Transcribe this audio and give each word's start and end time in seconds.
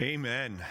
Amen. 0.00 0.64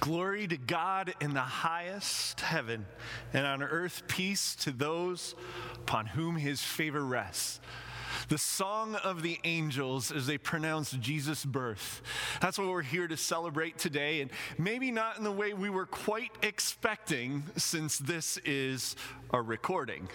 Glory 0.00 0.48
to 0.48 0.56
God 0.56 1.14
in 1.20 1.34
the 1.34 1.40
highest 1.40 2.40
heaven, 2.40 2.84
and 3.32 3.46
on 3.46 3.62
earth 3.62 4.02
peace 4.08 4.56
to 4.56 4.72
those 4.72 5.36
upon 5.76 6.06
whom 6.06 6.34
his 6.34 6.60
favor 6.60 7.04
rests 7.04 7.60
the 8.32 8.38
song 8.38 8.94
of 8.94 9.20
the 9.20 9.38
angels 9.44 10.10
as 10.10 10.26
they 10.26 10.38
pronounce 10.38 10.92
Jesus' 10.92 11.44
birth. 11.44 12.00
That's 12.40 12.58
what 12.58 12.66
we're 12.66 12.80
here 12.80 13.06
to 13.06 13.16
celebrate 13.18 13.76
today, 13.76 14.22
and 14.22 14.30
maybe 14.56 14.90
not 14.90 15.18
in 15.18 15.22
the 15.24 15.30
way 15.30 15.52
we 15.52 15.68
were 15.68 15.84
quite 15.84 16.30
expecting, 16.40 17.42
since 17.58 17.98
this 17.98 18.38
is 18.38 18.96
a 19.34 19.42
recording. 19.42 20.08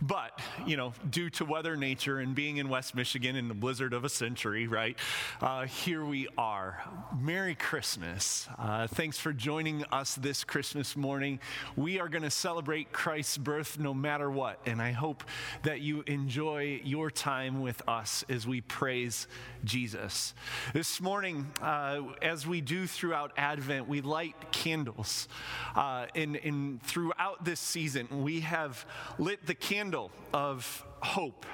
But, 0.00 0.40
you 0.66 0.78
know, 0.78 0.94
due 1.10 1.28
to 1.28 1.44
weather 1.44 1.76
nature 1.76 2.20
and 2.20 2.34
being 2.34 2.56
in 2.56 2.70
West 2.70 2.94
Michigan 2.94 3.36
in 3.36 3.48
the 3.48 3.54
blizzard 3.54 3.92
of 3.92 4.04
a 4.04 4.08
century, 4.08 4.66
right, 4.66 4.96
uh, 5.42 5.66
here 5.66 6.06
we 6.06 6.28
are. 6.38 6.82
Merry 7.20 7.54
Christmas. 7.54 8.48
Uh, 8.58 8.86
thanks 8.86 9.18
for 9.18 9.34
joining 9.34 9.84
us 9.92 10.14
this 10.14 10.42
Christmas 10.42 10.96
morning. 10.96 11.38
We 11.76 12.00
are 12.00 12.08
going 12.08 12.22
to 12.22 12.30
celebrate 12.30 12.92
Christ's 12.92 13.36
birth 13.36 13.78
no 13.78 13.92
matter 13.92 14.30
what, 14.30 14.58
and 14.64 14.80
I 14.80 14.92
hope 14.92 15.22
that 15.64 15.82
you 15.82 16.02
enjoy 16.06 16.80
your 16.82 17.10
time 17.10 17.41
time 17.42 17.60
with 17.60 17.82
us 17.88 18.24
as 18.28 18.46
we 18.46 18.60
praise 18.60 19.26
Jesus. 19.64 20.32
This 20.74 21.00
morning, 21.00 21.50
uh, 21.60 22.02
as 22.20 22.46
we 22.46 22.60
do 22.60 22.86
throughout 22.86 23.32
Advent, 23.36 23.88
we 23.88 24.00
light 24.00 24.36
candles. 24.52 25.26
Uh, 25.74 26.06
and, 26.14 26.36
and 26.36 26.80
throughout 26.84 27.44
this 27.44 27.58
season, 27.58 28.22
we 28.22 28.40
have 28.40 28.86
lit 29.18 29.44
the 29.44 29.56
candle 29.56 30.12
of 30.32 30.84
hope. 31.00 31.44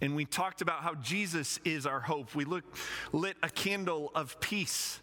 And 0.00 0.14
we 0.14 0.24
talked 0.24 0.60
about 0.62 0.82
how 0.82 0.94
Jesus 0.94 1.58
is 1.64 1.84
our 1.84 2.00
hope. 2.00 2.36
We 2.36 2.44
look, 2.44 2.64
lit 3.12 3.36
a 3.42 3.50
candle 3.50 4.12
of 4.14 4.38
peace. 4.38 5.00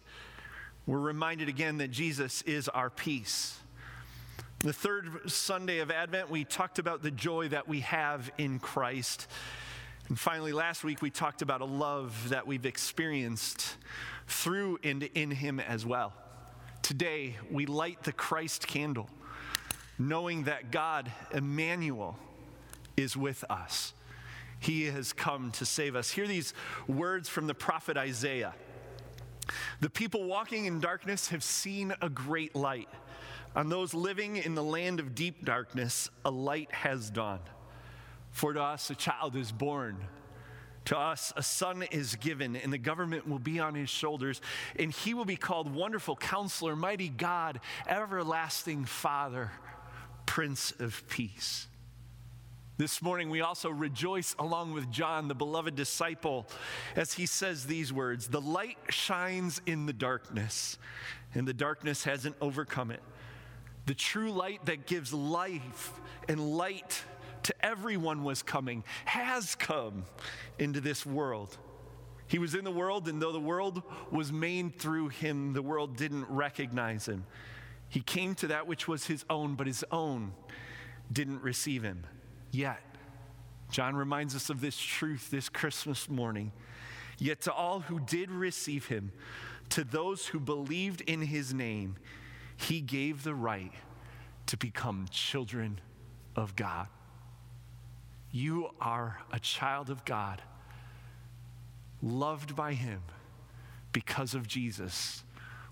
We're 0.86 0.98
reminded 0.98 1.50
again 1.50 1.76
that 1.76 1.90
Jesus 1.90 2.40
is 2.42 2.70
our 2.70 2.88
peace. 2.88 3.58
The 4.64 4.72
third 4.72 5.30
Sunday 5.30 5.80
of 5.80 5.90
Advent, 5.90 6.30
we 6.30 6.42
talked 6.44 6.78
about 6.78 7.02
the 7.02 7.10
joy 7.10 7.48
that 7.48 7.68
we 7.68 7.80
have 7.80 8.32
in 8.38 8.58
Christ. 8.58 9.26
And 10.08 10.18
finally, 10.18 10.54
last 10.54 10.82
week, 10.82 11.02
we 11.02 11.10
talked 11.10 11.42
about 11.42 11.60
a 11.60 11.66
love 11.66 12.30
that 12.30 12.46
we've 12.46 12.64
experienced 12.64 13.76
through 14.26 14.78
and 14.82 15.02
in 15.02 15.30
Him 15.30 15.60
as 15.60 15.84
well. 15.84 16.14
Today, 16.80 17.36
we 17.50 17.66
light 17.66 18.04
the 18.04 18.12
Christ 18.14 18.66
candle, 18.66 19.10
knowing 19.98 20.44
that 20.44 20.70
God, 20.70 21.12
Emmanuel, 21.30 22.16
is 22.96 23.18
with 23.18 23.44
us. 23.50 23.92
He 24.60 24.86
has 24.86 25.12
come 25.12 25.50
to 25.50 25.66
save 25.66 25.94
us. 25.94 26.10
Hear 26.10 26.26
these 26.26 26.54
words 26.88 27.28
from 27.28 27.48
the 27.48 27.54
prophet 27.54 27.98
Isaiah 27.98 28.54
The 29.80 29.90
people 29.90 30.24
walking 30.24 30.64
in 30.64 30.80
darkness 30.80 31.28
have 31.28 31.44
seen 31.44 31.92
a 32.00 32.08
great 32.08 32.56
light. 32.56 32.88
On 33.56 33.68
those 33.68 33.94
living 33.94 34.36
in 34.36 34.54
the 34.54 34.64
land 34.64 34.98
of 34.98 35.14
deep 35.14 35.44
darkness, 35.44 36.10
a 36.24 36.30
light 36.30 36.72
has 36.72 37.10
dawned. 37.10 37.48
For 38.30 38.52
to 38.52 38.60
us 38.60 38.90
a 38.90 38.96
child 38.96 39.36
is 39.36 39.52
born. 39.52 39.96
To 40.86 40.98
us 40.98 41.32
a 41.36 41.42
son 41.42 41.82
is 41.84 42.16
given, 42.16 42.56
and 42.56 42.72
the 42.72 42.78
government 42.78 43.28
will 43.28 43.38
be 43.38 43.60
on 43.60 43.74
his 43.74 43.88
shoulders, 43.88 44.40
and 44.78 44.92
he 44.92 45.14
will 45.14 45.24
be 45.24 45.36
called 45.36 45.72
Wonderful 45.72 46.16
Counselor, 46.16 46.76
Mighty 46.76 47.08
God, 47.08 47.60
Everlasting 47.86 48.84
Father, 48.84 49.50
Prince 50.26 50.72
of 50.80 51.08
Peace. 51.08 51.68
This 52.76 53.00
morning, 53.00 53.30
we 53.30 53.40
also 53.40 53.70
rejoice 53.70 54.34
along 54.36 54.72
with 54.72 54.90
John, 54.90 55.28
the 55.28 55.34
beloved 55.34 55.76
disciple, 55.76 56.48
as 56.96 57.12
he 57.12 57.24
says 57.24 57.64
these 57.64 57.92
words 57.92 58.26
The 58.26 58.40
light 58.40 58.78
shines 58.88 59.62
in 59.64 59.86
the 59.86 59.92
darkness, 59.92 60.76
and 61.34 61.46
the 61.46 61.54
darkness 61.54 62.02
hasn't 62.02 62.34
overcome 62.40 62.90
it. 62.90 63.00
The 63.86 63.94
true 63.94 64.32
light 64.32 64.64
that 64.66 64.86
gives 64.86 65.12
life 65.12 66.00
and 66.28 66.56
light 66.56 67.02
to 67.44 67.54
everyone 67.64 68.24
was 68.24 68.42
coming, 68.42 68.84
has 69.04 69.54
come 69.54 70.04
into 70.58 70.80
this 70.80 71.04
world. 71.04 71.56
He 72.26 72.38
was 72.38 72.54
in 72.54 72.64
the 72.64 72.70
world, 72.70 73.06
and 73.06 73.20
though 73.20 73.32
the 73.32 73.40
world 73.40 73.82
was 74.10 74.32
made 74.32 74.78
through 74.78 75.08
him, 75.08 75.52
the 75.52 75.62
world 75.62 75.96
didn't 75.96 76.24
recognize 76.28 77.06
him. 77.06 77.26
He 77.88 78.00
came 78.00 78.34
to 78.36 78.46
that 78.48 78.66
which 78.66 78.88
was 78.88 79.06
his 79.06 79.24
own, 79.28 79.54
but 79.54 79.66
his 79.66 79.84
own 79.90 80.32
didn't 81.12 81.42
receive 81.42 81.82
him. 81.82 82.04
Yet, 82.50 82.80
John 83.70 83.94
reminds 83.94 84.34
us 84.34 84.48
of 84.48 84.60
this 84.60 84.78
truth 84.78 85.30
this 85.30 85.48
Christmas 85.48 86.08
morning. 86.08 86.52
Yet 87.18 87.42
to 87.42 87.52
all 87.52 87.80
who 87.80 88.00
did 88.00 88.30
receive 88.30 88.86
him, 88.86 89.12
to 89.70 89.84
those 89.84 90.26
who 90.26 90.40
believed 90.40 91.02
in 91.02 91.22
his 91.22 91.52
name, 91.52 91.96
he 92.56 92.80
gave 92.80 93.22
the 93.22 93.34
right 93.34 93.72
to 94.46 94.56
become 94.56 95.06
children 95.10 95.80
of 96.36 96.56
God. 96.56 96.88
You 98.30 98.70
are 98.80 99.20
a 99.32 99.38
child 99.38 99.90
of 99.90 100.04
God, 100.04 100.42
loved 102.02 102.56
by 102.56 102.72
Him 102.72 103.00
because 103.92 104.34
of 104.34 104.48
Jesus. 104.48 105.22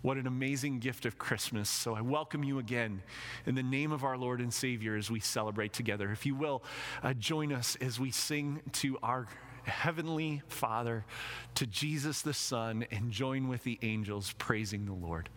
What 0.00 0.16
an 0.16 0.26
amazing 0.26 0.80
gift 0.80 1.06
of 1.06 1.18
Christmas. 1.18 1.68
So 1.68 1.94
I 1.94 2.00
welcome 2.00 2.42
you 2.42 2.58
again 2.58 3.02
in 3.46 3.54
the 3.54 3.62
name 3.62 3.92
of 3.92 4.04
our 4.04 4.16
Lord 4.16 4.40
and 4.40 4.52
Savior 4.52 4.96
as 4.96 5.10
we 5.10 5.20
celebrate 5.20 5.72
together. 5.72 6.10
If 6.10 6.26
you 6.26 6.34
will, 6.34 6.62
uh, 7.02 7.14
join 7.14 7.52
us 7.52 7.76
as 7.80 8.00
we 8.00 8.10
sing 8.10 8.62
to 8.74 8.98
our 9.02 9.26
Heavenly 9.64 10.42
Father, 10.48 11.04
to 11.54 11.66
Jesus 11.66 12.22
the 12.22 12.34
Son, 12.34 12.84
and 12.90 13.12
join 13.12 13.48
with 13.48 13.62
the 13.62 13.78
angels 13.82 14.34
praising 14.38 14.86
the 14.86 14.92
Lord. 14.92 15.28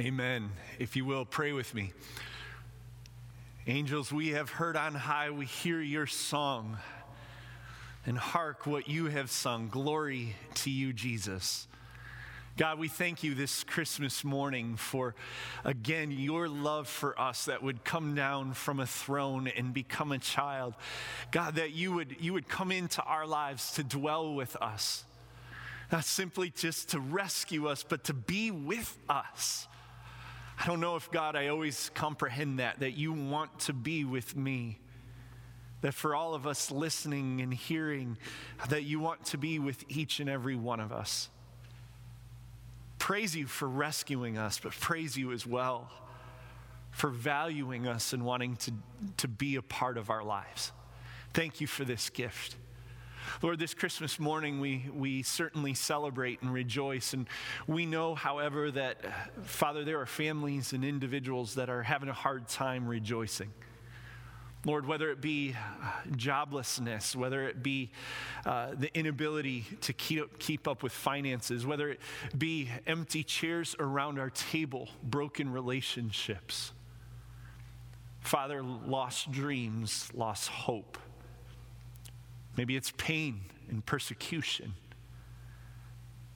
Amen. 0.00 0.50
If 0.80 0.96
you 0.96 1.04
will, 1.04 1.24
pray 1.24 1.52
with 1.52 1.72
me. 1.72 1.92
Angels, 3.68 4.12
we 4.12 4.30
have 4.30 4.50
heard 4.50 4.76
on 4.76 4.92
high, 4.92 5.30
we 5.30 5.46
hear 5.46 5.80
your 5.80 6.08
song. 6.08 6.78
And 8.04 8.18
hark 8.18 8.66
what 8.66 8.88
you 8.88 9.06
have 9.06 9.30
sung. 9.30 9.68
Glory 9.68 10.34
to 10.54 10.70
you, 10.70 10.92
Jesus. 10.92 11.68
God, 12.56 12.80
we 12.80 12.88
thank 12.88 13.22
you 13.22 13.36
this 13.36 13.62
Christmas 13.62 14.24
morning 14.24 14.74
for, 14.74 15.14
again, 15.62 16.10
your 16.10 16.48
love 16.48 16.88
for 16.88 17.18
us 17.18 17.44
that 17.44 17.62
would 17.62 17.84
come 17.84 18.16
down 18.16 18.54
from 18.54 18.80
a 18.80 18.86
throne 18.86 19.46
and 19.46 19.72
become 19.72 20.10
a 20.10 20.18
child. 20.18 20.74
God, 21.30 21.54
that 21.54 21.70
you 21.70 21.92
would, 21.92 22.16
you 22.18 22.32
would 22.32 22.48
come 22.48 22.72
into 22.72 23.02
our 23.04 23.28
lives 23.28 23.74
to 23.74 23.84
dwell 23.84 24.34
with 24.34 24.56
us, 24.56 25.04
not 25.92 26.04
simply 26.04 26.50
just 26.50 26.88
to 26.90 26.98
rescue 26.98 27.68
us, 27.68 27.84
but 27.84 28.02
to 28.04 28.12
be 28.12 28.50
with 28.50 28.98
us. 29.08 29.68
I 30.58 30.66
don't 30.66 30.80
know 30.80 30.96
if, 30.96 31.10
God, 31.10 31.36
I 31.36 31.48
always 31.48 31.90
comprehend 31.94 32.58
that, 32.58 32.80
that 32.80 32.92
you 32.92 33.12
want 33.12 33.58
to 33.60 33.72
be 33.72 34.04
with 34.04 34.36
me. 34.36 34.78
That 35.80 35.92
for 35.92 36.14
all 36.14 36.34
of 36.34 36.46
us 36.46 36.70
listening 36.70 37.40
and 37.40 37.52
hearing, 37.52 38.16
that 38.68 38.84
you 38.84 39.00
want 39.00 39.26
to 39.26 39.38
be 39.38 39.58
with 39.58 39.84
each 39.88 40.20
and 40.20 40.30
every 40.30 40.56
one 40.56 40.80
of 40.80 40.92
us. 40.92 41.28
Praise 42.98 43.36
you 43.36 43.46
for 43.46 43.68
rescuing 43.68 44.38
us, 44.38 44.58
but 44.58 44.72
praise 44.72 45.16
you 45.16 45.32
as 45.32 45.46
well 45.46 45.90
for 46.94 47.10
valuing 47.10 47.88
us 47.88 48.12
and 48.12 48.24
wanting 48.24 48.56
to, 48.56 48.72
to 49.16 49.28
be 49.28 49.56
a 49.56 49.62
part 49.62 49.98
of 49.98 50.10
our 50.10 50.22
lives. 50.22 50.72
Thank 51.34 51.60
you 51.60 51.66
for 51.66 51.84
this 51.84 52.08
gift. 52.08 52.56
Lord, 53.42 53.58
this 53.58 53.74
Christmas 53.74 54.18
morning, 54.18 54.60
we, 54.60 54.84
we 54.94 55.22
certainly 55.22 55.74
celebrate 55.74 56.42
and 56.42 56.52
rejoice. 56.52 57.12
And 57.14 57.28
we 57.66 57.86
know, 57.86 58.14
however, 58.14 58.70
that, 58.70 58.98
Father, 59.44 59.84
there 59.84 60.00
are 60.00 60.06
families 60.06 60.72
and 60.72 60.84
individuals 60.84 61.54
that 61.54 61.68
are 61.68 61.82
having 61.82 62.08
a 62.08 62.14
hard 62.14 62.48
time 62.48 62.86
rejoicing. 62.86 63.52
Lord, 64.66 64.86
whether 64.86 65.10
it 65.10 65.20
be 65.20 65.54
joblessness, 66.12 67.14
whether 67.14 67.46
it 67.46 67.62
be 67.62 67.90
uh, 68.46 68.68
the 68.74 68.96
inability 68.96 69.66
to 69.82 69.92
keep, 69.92 70.38
keep 70.38 70.66
up 70.66 70.82
with 70.82 70.92
finances, 70.92 71.66
whether 71.66 71.90
it 71.90 72.00
be 72.36 72.70
empty 72.86 73.22
chairs 73.22 73.76
around 73.78 74.18
our 74.18 74.30
table, 74.30 74.88
broken 75.02 75.52
relationships, 75.52 76.72
Father, 78.20 78.62
lost 78.62 79.30
dreams, 79.30 80.08
lost 80.14 80.48
hope. 80.48 80.96
Maybe 82.56 82.76
it's 82.76 82.92
pain 82.96 83.40
and 83.68 83.84
persecution. 83.84 84.74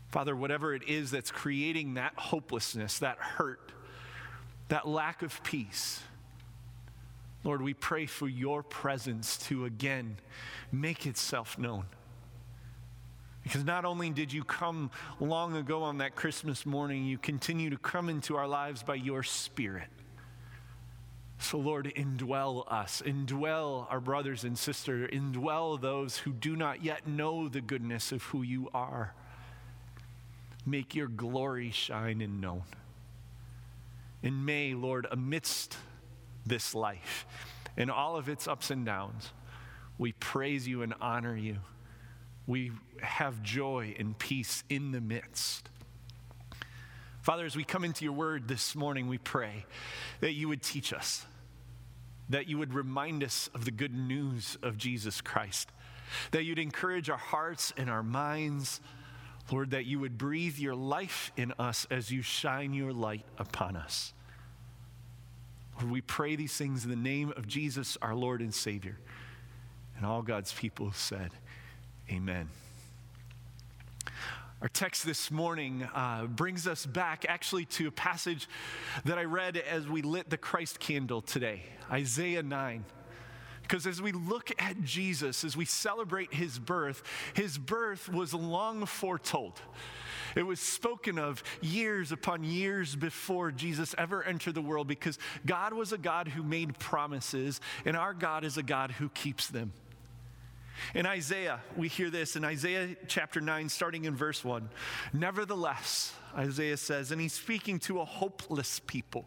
Father, 0.09 0.35
whatever 0.35 0.75
it 0.75 0.89
is 0.89 1.11
that's 1.11 1.31
creating 1.31 1.95
that 1.95 2.15
hopelessness, 2.17 2.99
that 3.01 3.19
hurt, 3.19 3.73
that 4.69 4.89
lack 4.89 5.23
of 5.23 5.43
peace, 5.45 6.03
Lord, 7.45 7.63
we 7.63 7.75
pray 7.75 8.07
for 8.07 8.27
your 8.27 8.63
presence 8.63 9.37
to 9.49 9.65
again 9.65 10.17
make 10.73 11.07
itself 11.07 11.59
known. 11.59 11.85
Because 13.43 13.65
not 13.65 13.85
only 13.85 14.11
did 14.11 14.33
you 14.33 14.45
come 14.45 14.91
long 15.21 15.57
ago 15.57 15.83
on 15.83 15.99
that 15.99 16.15
Christmas 16.15 16.67
morning, 16.67 17.05
you 17.05 17.17
continue 17.17 17.71
to 17.71 17.79
come 17.79 18.09
into 18.09 18.37
our 18.37 18.49
lives 18.49 18.83
by 18.83 18.97
your 18.97 19.23
Spirit. 19.23 19.89
So, 21.41 21.59
Lord, 21.59 21.93
indwell 21.97 22.65
us, 22.71 23.01
indwell 23.05 23.87
our 23.91 24.01
brothers 24.01 24.43
and 24.45 24.59
sisters, 24.59 25.09
indwell 25.13 25.81
those 25.81 26.19
who 26.19 26.33
do 26.33 26.57
not 26.57 26.83
yet 26.83 27.07
know 27.07 27.49
the 27.49 27.61
goodness 27.61 28.11
of 28.11 28.23
who 28.25 28.43
you 28.43 28.69
are. 28.75 29.15
Make 30.67 30.95
your 30.95 31.07
glory 31.07 31.71
shine 31.71 32.21
and 32.21 32.41
known. 32.41 32.65
And 34.23 34.45
may, 34.45 34.75
Lord, 34.75 35.07
amidst 35.11 35.77
this 36.45 36.75
life 36.75 37.25
and 37.77 37.91
all 37.91 38.17
of 38.17 38.29
its 38.29 38.49
ups 38.49 38.71
and 38.71 38.85
downs, 38.85 39.33
we 39.97 40.13
praise 40.13 40.67
you 40.67 40.83
and 40.83 40.93
honor 41.01 41.37
you. 41.37 41.59
We 42.47 42.73
have 43.01 43.43
joy 43.43 43.95
and 43.99 44.19
peace 44.19 44.65
in 44.69 44.91
the 44.91 45.01
midst. 45.01 45.69
Father, 47.29 47.45
as 47.45 47.55
we 47.55 47.63
come 47.63 47.85
into 47.85 48.07
your 48.07 48.15
word 48.15 48.49
this 48.49 48.75
morning, 48.75 49.07
we 49.07 49.19
pray 49.19 49.67
that 50.21 50.33
you 50.33 50.49
would 50.49 50.63
teach 50.63 50.95
us, 50.95 51.27
that 52.31 52.49
you 52.49 52.57
would 52.57 52.73
remind 52.73 53.23
us 53.23 53.51
of 53.55 53.67
the 53.67 53.71
good 53.71 53.93
news 53.93 54.57
of 54.63 54.79
Jesus 54.79 55.21
Christ, 55.21 55.71
that 56.31 56.45
you'd 56.45 56.59
encourage 56.59 57.11
our 57.11 57.19
hearts 57.19 57.71
and 57.77 57.91
our 57.91 58.03
minds, 58.03 58.81
Lord, 59.53 59.73
that 59.73 59.85
you 59.85 60.01
would 60.01 60.17
breathe 60.17 60.57
your 60.57 60.75
life 60.75 61.31
in 61.37 61.53
us 61.59 61.87
as 61.91 62.11
you 62.11 62.23
shine 62.23 62.73
your 62.73 62.95
light 62.95 63.27
upon 63.37 63.77
us. 63.77 64.15
Lord, 65.79 65.93
we 65.93 66.01
pray 66.01 66.35
these 66.35 66.57
things 66.57 66.85
in 66.85 66.89
the 66.89 66.97
name 66.97 67.35
of 67.37 67.47
Jesus, 67.47 67.99
our 68.01 68.15
Lord 68.15 68.41
and 68.41 68.55
Savior. 68.55 68.97
And 69.99 70.07
all 70.07 70.23
God's 70.23 70.55
people 70.55 70.93
said, 70.93 71.33
Amen. 72.11 72.49
Our 74.61 74.69
text 74.69 75.07
this 75.07 75.31
morning 75.31 75.89
uh, 75.95 76.27
brings 76.27 76.67
us 76.67 76.85
back 76.85 77.25
actually 77.29 77.65
to 77.67 77.87
a 77.87 77.91
passage 77.93 78.49
that 79.05 79.17
I 79.17 79.23
read 79.23 79.57
as 79.57 79.87
we 79.87 80.03
lit 80.03 80.31
the 80.31 80.37
Christ 80.37 80.81
candle 80.81 81.23
today, 81.23 81.63
Isaiah 81.89 82.43
9. 82.43 82.85
Because 83.63 83.87
as 83.87 84.03
we 84.03 84.11
look 84.11 84.51
at 84.59 84.83
Jesus, 84.83 85.45
as 85.45 85.57
we 85.57 85.65
celebrate 85.65 86.35
his 86.35 86.59
birth, 86.59 87.05
his 87.35 87.57
birth 87.57 88.09
was 88.09 88.35
long 88.35 88.85
foretold. 88.85 89.61
It 90.35 90.43
was 90.43 90.59
spoken 90.59 91.21
of 91.21 91.45
years 91.61 92.11
upon 92.11 92.43
years 92.43 92.97
before 92.97 93.53
Jesus 93.53 93.95
ever 93.97 94.25
entered 94.25 94.57
the 94.57 94.61
world 94.61 94.89
because 94.89 95.21
God 95.47 95.73
was 95.73 95.93
a 95.93 95.99
God 95.99 96.27
who 96.27 96.43
made 96.43 96.81
promises, 96.81 97.61
and 97.85 97.97
our 97.97 98.13
God 98.13 98.43
is 98.45 98.57
a 98.57 98.65
God 98.65 98.91
who 98.91 99.09
keeps 99.11 99.47
them. 99.47 99.73
In 100.95 101.07
Isaiah, 101.07 101.61
we 101.77 101.89
hear 101.89 102.11
this 102.11 102.37
in 102.37 102.45
Isaiah 102.45 102.97
chapter 103.07 103.41
9, 103.41 103.69
starting 103.69 104.05
in 104.05 104.17
verse 104.17 104.45
1. 104.45 104.69
Nevertheless, 105.13 106.13
Isaiah 106.37 106.77
says, 106.77 107.11
and 107.11 107.21
he's 107.21 107.33
speaking 107.33 107.79
to 107.81 108.01
a 108.01 108.05
hopeless 108.05 108.81
people, 108.87 109.27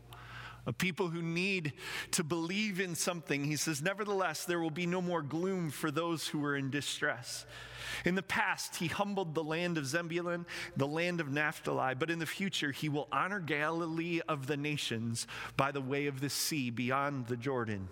a 0.66 0.74
people 0.74 1.10
who 1.10 1.22
need 1.22 1.74
to 2.12 2.24
believe 2.24 2.80
in 2.80 2.96
something. 2.96 3.44
He 3.44 3.56
says, 3.56 3.82
Nevertheless, 3.82 4.46
there 4.46 4.60
will 4.60 4.72
be 4.72 4.86
no 4.86 5.02
more 5.02 5.22
gloom 5.22 5.72
for 5.72 5.92
those 5.92 6.28
who 6.28 6.44
are 6.46 6.56
in 6.56 6.70
distress. 6.70 7.46
In 8.06 8.16
the 8.16 8.24
past, 8.24 8.78
he 8.78 8.88
humbled 8.88 9.36
the 9.36 9.44
land 9.44 9.78
of 9.78 9.86
Zebulun, 9.86 10.46
the 10.78 10.88
land 10.88 11.20
of 11.20 11.32
Naphtali, 11.32 11.96
but 11.96 12.10
in 12.10 12.20
the 12.20 12.26
future, 12.26 12.72
he 12.72 12.90
will 12.90 13.08
honor 13.12 13.40
Galilee 13.40 14.22
of 14.28 14.48
the 14.48 14.58
nations 14.58 15.28
by 15.58 15.72
the 15.72 15.82
way 15.82 16.08
of 16.08 16.22
the 16.22 16.30
sea 16.30 16.70
beyond 16.70 17.28
the 17.28 17.38
Jordan. 17.38 17.90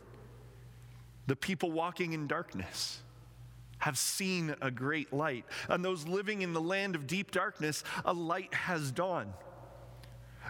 The 1.27 1.35
people 1.35 1.71
walking 1.71 2.13
in 2.13 2.27
darkness 2.27 3.01
have 3.79 3.97
seen 3.97 4.55
a 4.61 4.71
great 4.71 5.11
light. 5.11 5.45
On 5.69 5.81
those 5.81 6.07
living 6.07 6.41
in 6.41 6.53
the 6.53 6.61
land 6.61 6.95
of 6.95 7.07
deep 7.07 7.31
darkness, 7.31 7.83
a 8.05 8.13
light 8.13 8.53
has 8.53 8.91
dawned. 8.91 9.33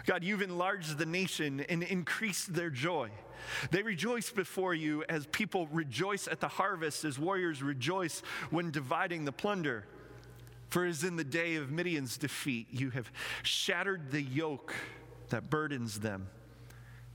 God, 0.06 0.24
you've 0.24 0.42
enlarged 0.42 0.98
the 0.98 1.06
nation 1.06 1.60
and 1.68 1.82
increased 1.82 2.54
their 2.54 2.70
joy. 2.70 3.10
They 3.70 3.82
rejoice 3.82 4.30
before 4.30 4.74
you 4.74 5.04
as 5.08 5.26
people 5.26 5.66
rejoice 5.68 6.28
at 6.28 6.40
the 6.40 6.48
harvest, 6.48 7.04
as 7.04 7.18
warriors 7.18 7.62
rejoice 7.62 8.22
when 8.50 8.70
dividing 8.70 9.24
the 9.24 9.32
plunder. 9.32 9.84
For 10.68 10.84
as 10.84 11.04
in 11.04 11.16
the 11.16 11.24
day 11.24 11.56
of 11.56 11.70
Midian's 11.70 12.16
defeat, 12.16 12.68
you 12.70 12.90
have 12.90 13.10
shattered 13.42 14.10
the 14.10 14.22
yoke 14.22 14.74
that 15.30 15.50
burdens 15.50 16.00
them, 16.00 16.28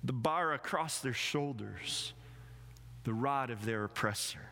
the 0.03 0.13
bar 0.13 0.53
across 0.53 1.00
their 1.00 1.13
shoulders, 1.13 2.13
the 3.03 3.13
rod 3.13 3.50
of 3.50 3.65
their 3.65 3.84
oppressor. 3.84 4.51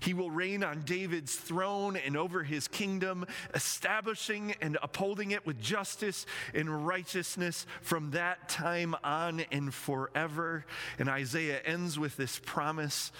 He 0.00 0.14
will 0.14 0.30
reign 0.30 0.62
on 0.62 0.82
David's 0.82 1.34
throne 1.34 1.96
and 1.96 2.16
over 2.16 2.42
his 2.42 2.68
kingdom, 2.68 3.26
establishing 3.54 4.54
and 4.60 4.78
upholding 4.82 5.30
it 5.30 5.46
with 5.46 5.60
justice 5.60 6.26
and 6.54 6.86
righteousness 6.86 7.66
from 7.82 8.12
that 8.12 8.48
time 8.48 8.94
on 9.04 9.40
and 9.52 9.72
forever. 9.72 10.64
And 10.98 11.08
Isaiah 11.08 11.60
ends 11.64 11.98
with 11.98 12.16
this 12.16 12.40
promise 12.44 13.12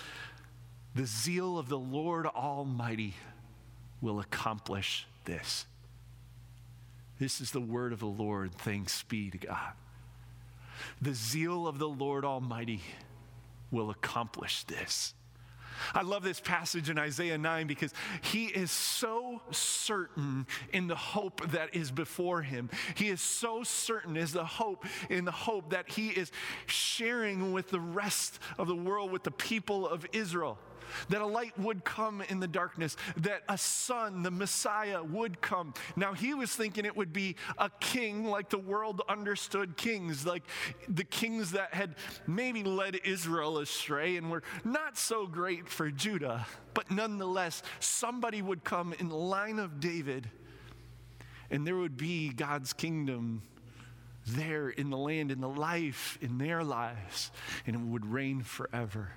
the 0.95 1.07
zeal 1.07 1.59
of 1.59 1.69
the 1.69 1.79
Lord 1.79 2.27
Almighty 2.27 3.15
will 4.01 4.21
accomplish 4.21 5.07
this. 5.27 5.67
This 7.19 7.41
is 7.41 7.51
the 7.51 7.61
word 7.61 7.93
of 7.93 8.01
the 8.01 8.07
Lord. 8.07 8.55
Thanks 8.55 9.03
be 9.05 9.31
to 9.31 9.39
God. 9.39 9.73
The 11.03 11.15
zeal 11.15 11.67
of 11.67 11.79
the 11.79 11.89
Lord 11.89 12.25
Almighty 12.25 12.81
will 13.71 13.91
accomplish 13.91 14.65
this. 14.65 15.15
I 15.95 16.03
love 16.03 16.23
this 16.23 16.41
passage 16.41 16.91
in 16.91 16.99
Isaiah 16.99 17.39
9 17.39 17.67
because 17.67 17.93
he 18.23 18.47
is 18.47 18.71
so 18.71 19.41
certain 19.51 20.47
in 20.73 20.87
the 20.87 20.97
hope 20.97 21.51
that 21.53 21.75
is 21.75 21.91
before 21.91 22.43
him. 22.43 22.71
He 22.95 23.09
is 23.09 23.21
so 23.21 23.63
certain 23.63 24.17
is 24.17 24.33
the 24.33 24.45
hope 24.45 24.85
in 25.09 25.25
the 25.25 25.33
hope 25.33 25.71
that 25.71 25.91
he 25.91 26.09
is 26.09 26.31
sharing 26.67 27.53
with 27.53 27.71
the 27.71 27.81
rest 27.81 28.39
of 28.59 28.69
the 28.69 28.75
world, 28.75 29.11
with 29.13 29.23
the 29.23 29.31
people 29.31 29.89
of 29.89 30.07
Israel 30.13 30.59
that 31.09 31.21
a 31.21 31.27
light 31.27 31.59
would 31.59 31.85
come 31.85 32.23
in 32.23 32.41
the 32.41 32.49
darkness, 32.49 32.97
that 33.17 33.43
a 33.49 33.59
son, 33.59 34.23
the 34.23 34.31
Messiah, 34.31 35.03
would 35.03 35.41
come. 35.41 35.75
Now, 35.97 36.13
he 36.13 36.35
was 36.35 36.55
thinking 36.55 36.85
it 36.85 36.97
would 36.97 37.13
be 37.13 37.37
a 37.59 37.71
king 37.81 38.25
like 38.25 38.51
the 38.51 38.59
world 38.59 39.03
understood 39.09 39.77
kings, 39.77 40.27
like 40.27 40.45
the 40.89 41.05
kings 41.05 41.53
that 41.53 41.75
had 41.75 41.95
maybe 42.27 42.63
led 42.63 42.97
Israel 43.05 43.59
astray 43.59 44.17
and 44.17 44.31
were 44.31 44.43
not 44.65 44.97
so 44.99 45.27
great 45.27 45.69
for 45.69 45.91
Judah. 45.91 46.47
But 46.75 46.91
nonetheless, 46.91 47.63
somebody 47.81 48.43
would 48.43 48.65
come 48.65 48.95
in 48.99 49.09
the 49.09 49.17
line 49.17 49.59
of 49.59 49.81
David, 49.81 50.31
and 51.51 51.67
there 51.67 51.77
would 51.77 51.97
be 51.97 52.29
God's 52.29 52.73
kingdom 52.73 53.43
there 54.27 54.69
in 54.69 54.91
the 54.91 54.97
land, 54.97 55.31
in 55.31 55.41
the 55.41 55.49
life, 55.49 56.19
in 56.21 56.39
their 56.39 56.63
lives, 56.63 57.31
and 57.67 57.75
it 57.75 57.81
would 57.81 58.07
reign 58.07 58.43
forever. 58.43 59.13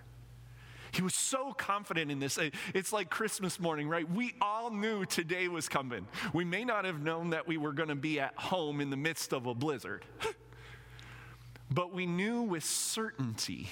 He 0.92 1.02
was 1.02 1.16
so 1.16 1.54
confident 1.54 2.12
in 2.12 2.20
this. 2.20 2.38
It's 2.74 2.92
like 2.92 3.10
Christmas 3.10 3.60
morning, 3.60 3.88
right? 3.88 4.10
We 4.10 4.36
all 4.42 4.72
knew 4.72 5.06
today 5.06 5.48
was 5.48 5.70
coming. 5.70 6.08
We 6.34 6.44
may 6.44 6.66
not 6.66 6.86
have 6.86 7.02
known 7.02 7.32
that 7.32 7.48
we 7.48 7.58
were 7.58 7.74
going 7.74 7.90
to 7.90 7.96
be 7.96 8.20
at 8.20 8.36
home 8.36 8.82
in 8.82 8.90
the 8.90 8.98
midst 8.98 9.34
of 9.34 9.46
a 9.46 9.54
blizzard, 9.54 10.06
but 11.72 11.94
we 11.94 12.06
knew 12.06 12.42
with 12.42 12.64
certainty 12.64 13.70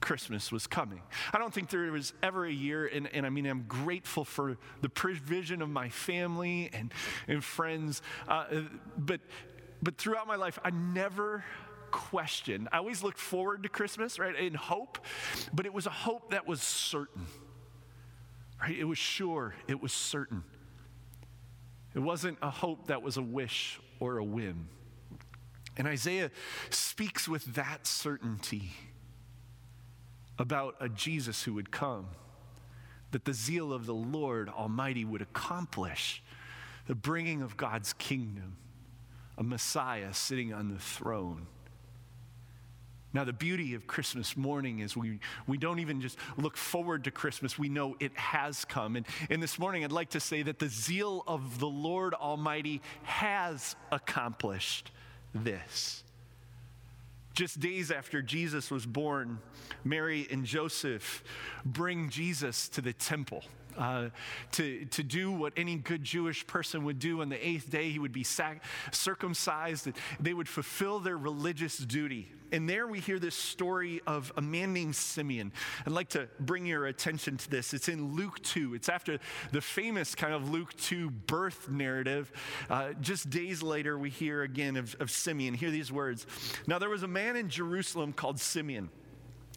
Christmas 0.00 0.50
was 0.50 0.66
coming. 0.66 1.02
I 1.32 1.38
don't 1.38 1.52
think 1.52 1.68
there 1.68 1.90
was 1.92 2.12
ever 2.22 2.46
a 2.46 2.52
year, 2.52 2.86
and, 2.86 3.08
and 3.12 3.26
I 3.26 3.30
mean, 3.30 3.46
I'm 3.46 3.64
grateful 3.68 4.24
for 4.24 4.56
the 4.80 4.88
provision 4.88 5.62
of 5.62 5.68
my 5.68 5.88
family 5.88 6.70
and, 6.72 6.92
and 7.28 7.44
friends, 7.44 8.00
uh, 8.26 8.46
but, 8.96 9.20
but 9.82 9.98
throughout 9.98 10.26
my 10.26 10.36
life, 10.36 10.58
I 10.64 10.70
never 10.70 11.44
question. 11.90 12.68
I 12.72 12.78
always 12.78 13.02
looked 13.02 13.18
forward 13.18 13.62
to 13.64 13.68
Christmas, 13.68 14.18
right, 14.18 14.34
in 14.34 14.54
hope, 14.54 14.98
but 15.52 15.66
it 15.66 15.72
was 15.72 15.86
a 15.86 15.90
hope 15.90 16.30
that 16.30 16.46
was 16.46 16.62
certain, 16.62 17.26
right? 18.60 18.76
It 18.76 18.84
was 18.84 18.98
sure, 18.98 19.54
it 19.68 19.80
was 19.80 19.92
certain. 19.92 20.44
It 21.94 22.00
wasn't 22.00 22.38
a 22.40 22.50
hope 22.50 22.86
that 22.86 23.02
was 23.02 23.16
a 23.16 23.22
wish 23.22 23.80
or 23.98 24.18
a 24.18 24.24
whim. 24.24 24.68
And 25.76 25.88
Isaiah 25.88 26.30
speaks 26.70 27.28
with 27.28 27.54
that 27.54 27.86
certainty 27.86 28.72
about 30.38 30.74
a 30.80 30.88
Jesus 30.88 31.42
who 31.42 31.54
would 31.54 31.70
come, 31.70 32.06
that 33.10 33.24
the 33.24 33.34
zeal 33.34 33.72
of 33.72 33.86
the 33.86 33.94
Lord 33.94 34.48
Almighty 34.48 35.04
would 35.04 35.22
accomplish 35.22 36.22
the 36.86 36.94
bringing 36.94 37.42
of 37.42 37.56
God's 37.56 37.92
kingdom, 37.92 38.56
a 39.36 39.42
Messiah 39.42 40.12
sitting 40.12 40.52
on 40.52 40.68
the 40.68 40.78
throne. 40.78 41.46
Now, 43.12 43.24
the 43.24 43.32
beauty 43.32 43.74
of 43.74 43.86
Christmas 43.86 44.36
morning 44.36 44.78
is 44.78 44.96
we, 44.96 45.18
we 45.46 45.58
don't 45.58 45.80
even 45.80 46.00
just 46.00 46.16
look 46.36 46.56
forward 46.56 47.04
to 47.04 47.10
Christmas, 47.10 47.58
we 47.58 47.68
know 47.68 47.96
it 47.98 48.16
has 48.16 48.64
come. 48.64 48.94
And, 48.94 49.06
and 49.28 49.42
this 49.42 49.58
morning, 49.58 49.84
I'd 49.84 49.90
like 49.90 50.10
to 50.10 50.20
say 50.20 50.42
that 50.42 50.60
the 50.60 50.68
zeal 50.68 51.24
of 51.26 51.58
the 51.58 51.66
Lord 51.66 52.14
Almighty 52.14 52.80
has 53.02 53.74
accomplished 53.90 54.92
this. 55.34 56.04
Just 57.34 57.58
days 57.58 57.90
after 57.90 58.22
Jesus 58.22 58.70
was 58.70 58.86
born, 58.86 59.38
Mary 59.84 60.28
and 60.30 60.44
Joseph 60.44 61.24
bring 61.64 62.10
Jesus 62.10 62.68
to 62.70 62.80
the 62.80 62.92
temple. 62.92 63.42
Uh, 63.76 64.10
to, 64.52 64.84
to 64.86 65.02
do 65.02 65.30
what 65.32 65.52
any 65.56 65.76
good 65.76 66.02
Jewish 66.02 66.46
person 66.46 66.84
would 66.84 66.98
do 66.98 67.20
on 67.20 67.28
the 67.28 67.48
eighth 67.48 67.70
day. 67.70 67.90
He 67.90 67.98
would 67.98 68.12
be 68.12 68.24
sac- 68.24 68.62
circumcised. 68.92 69.88
They 70.18 70.34
would 70.34 70.48
fulfill 70.48 71.00
their 71.00 71.16
religious 71.16 71.78
duty. 71.78 72.28
And 72.52 72.68
there 72.68 72.86
we 72.86 72.98
hear 73.00 73.18
this 73.18 73.36
story 73.36 74.00
of 74.06 74.32
a 74.36 74.42
man 74.42 74.72
named 74.72 74.96
Simeon. 74.96 75.52
I'd 75.86 75.92
like 75.92 76.08
to 76.10 76.28
bring 76.40 76.66
your 76.66 76.86
attention 76.86 77.36
to 77.36 77.50
this. 77.50 77.72
It's 77.72 77.88
in 77.88 78.14
Luke 78.14 78.42
2. 78.42 78.74
It's 78.74 78.88
after 78.88 79.18
the 79.52 79.60
famous 79.60 80.14
kind 80.14 80.34
of 80.34 80.50
Luke 80.50 80.74
2 80.76 81.10
birth 81.10 81.68
narrative. 81.68 82.32
Uh, 82.68 82.92
just 83.00 83.30
days 83.30 83.62
later, 83.62 83.98
we 83.98 84.10
hear 84.10 84.42
again 84.42 84.76
of, 84.76 84.96
of 85.00 85.10
Simeon. 85.10 85.54
Hear 85.54 85.70
these 85.70 85.92
words. 85.92 86.26
Now, 86.66 86.78
there 86.78 86.90
was 86.90 87.02
a 87.02 87.08
man 87.08 87.36
in 87.36 87.48
Jerusalem 87.48 88.12
called 88.12 88.40
Simeon 88.40 88.90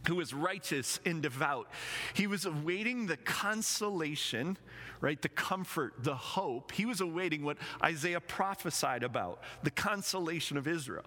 who 0.08 0.16
was 0.16 0.34
righteous 0.34 1.00
and 1.06 1.22
devout. 1.22 1.68
He 2.14 2.28
was 2.28 2.46
awaiting 2.46 3.06
the 3.06 3.18
consolation, 3.18 4.58
right? 5.02 5.22
The 5.22 5.30
comfort, 5.30 5.94
the 6.00 6.16
hope. 6.16 6.72
He 6.72 6.86
was 6.86 7.02
awaiting 7.02 7.44
what 7.44 7.58
Isaiah 7.82 8.20
prophesied 8.20 9.04
about 9.04 9.42
the 9.64 9.72
consolation 9.72 10.58
of 10.58 10.68
Israel. 10.68 11.06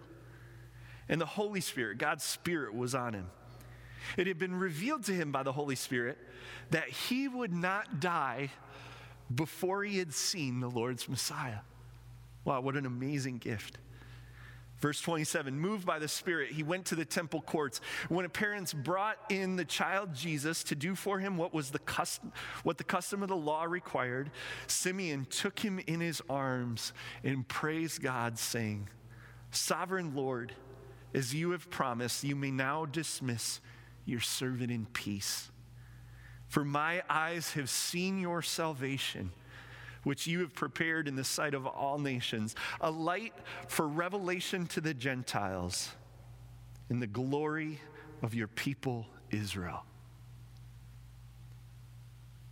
And 1.09 1.21
the 1.21 1.27
Holy 1.27 1.61
Spirit, 1.61 1.99
God's 1.99 2.25
Spirit, 2.25 2.75
was 2.75 2.95
on 2.95 3.13
him. 3.13 3.31
It 4.17 4.27
had 4.27 4.39
been 4.39 4.55
revealed 4.55 5.05
to 5.05 5.13
him 5.13 5.33
by 5.33 5.43
the 5.43 5.53
Holy 5.53 5.77
Spirit 5.77 6.19
that 6.71 6.89
he 6.89 7.29
would 7.29 7.53
not 7.53 8.01
die 8.01 8.51
before 9.35 9.83
he 9.85 9.99
had 9.99 10.15
seen 10.15 10.61
the 10.61 10.71
Lord's 10.71 11.09
Messiah. 11.09 11.61
Wow, 12.45 12.61
what 12.61 12.77
an 12.77 12.87
amazing 12.87 13.39
gift. 13.39 13.79
Verse 14.79 15.01
27 15.01 15.59
Moved 15.59 15.87
by 15.87 15.99
the 15.99 16.09
Spirit, 16.09 16.53
he 16.53 16.63
went 16.63 16.87
to 16.87 16.95
the 16.95 17.05
temple 17.05 17.41
courts. 17.41 17.81
When 18.09 18.29
parents 18.29 18.75
brought 18.75 19.19
in 19.31 19.57
the 19.57 19.65
child 19.65 20.15
Jesus 20.15 20.63
to 20.65 20.75
do 20.75 20.95
for 20.95 21.19
him 21.19 21.37
what 21.37 21.55
was 21.55 21.71
the 21.71 21.79
custom, 21.79 22.33
what 22.63 22.79
the 22.79 22.85
custom 22.85 23.23
of 23.23 23.29
the 23.29 23.37
law 23.37 23.65
required, 23.65 24.31
Simeon 24.67 25.27
took 25.31 25.59
him 25.59 25.81
in 25.87 26.01
his 26.01 26.23
arms 26.29 26.93
and 27.25 27.47
praised 27.47 28.03
God, 28.03 28.39
saying, 28.39 28.89
Sovereign 29.51 30.15
Lord, 30.15 30.53
as 31.15 31.35
you 31.35 31.53
have 31.53 31.71
promised, 31.71 32.25
you 32.25 32.37
may 32.37 32.51
now 32.51 32.85
dismiss 32.85 33.61
your 34.05 34.21
servant 34.21 34.71
in 34.71 34.87
peace. 34.87 35.51
For 36.49 36.65
my 36.65 37.03
eyes 37.09 37.53
have 37.53 37.71
seen 37.71 38.21
your 38.21 38.43
salvation, 38.43 39.33
which 40.07 40.29
you 40.29 40.39
have 40.39 40.55
prepared 40.55 41.09
in 41.09 41.17
the 41.17 41.25
sight 41.25 41.53
of 41.53 41.67
all 41.67 41.99
nations, 41.99 42.55
a 42.81 42.89
light 42.89 43.33
for 43.67 43.89
revelation 43.89 44.65
to 44.65 44.81
the 44.81 44.95
Gentiles 44.95 45.91
in 46.89 47.01
the 47.01 47.09
glory 47.09 47.81
of 48.23 48.33
your 48.33 48.47
people 48.47 49.05
Israel. 49.33 49.85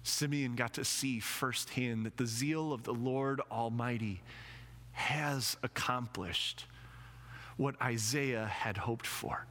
Simeon 0.03 0.57
got 0.57 0.75
to 0.75 0.85
see 0.85 1.21
firsthand 1.21 2.07
that 2.07 2.17
the 2.17 2.27
zeal 2.27 2.73
of 2.73 2.83
the 2.83 2.93
Lord 2.93 3.41
Almighty 3.53 4.21
has 4.91 5.57
accomplished 5.63 6.67
what 7.57 7.81
Isaiah 7.81 8.47
had 8.47 8.79
hoped 8.79 9.07
for. 9.07 9.47